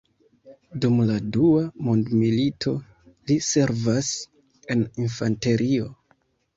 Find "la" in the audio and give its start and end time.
1.09-1.17